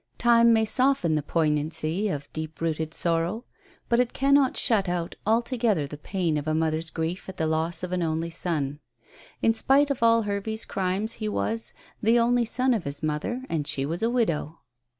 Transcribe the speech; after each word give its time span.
Time 0.17 0.51
may 0.51 0.65
soften 0.65 1.13
the 1.13 1.21
poignancy 1.21 2.09
of 2.09 2.27
deep 2.33 2.59
rooted 2.59 2.91
sorrow, 2.91 3.45
but 3.87 3.99
it 3.99 4.13
cannot 4.13 4.57
shut 4.57 4.89
out 4.89 5.13
altogether 5.27 5.85
the 5.85 5.95
pain 5.95 6.37
of 6.37 6.47
a 6.47 6.55
mother's 6.55 6.89
grief 6.89 7.29
at 7.29 7.37
the 7.37 7.45
loss 7.45 7.83
of 7.83 7.91
an 7.91 8.01
only 8.01 8.31
son. 8.31 8.79
In 9.43 9.53
spite 9.53 9.91
of 9.91 10.01
all 10.01 10.23
Hervey's 10.23 10.65
crimes 10.65 11.13
he 11.21 11.29
was 11.29 11.75
"the 12.01 12.17
only 12.17 12.45
son 12.45 12.73
of 12.73 12.83
his 12.85 13.03
mother, 13.03 13.43
and 13.47 13.67
she 13.67 13.85
was 13.85 14.01
a 14.01 14.09
widow." 14.09 14.61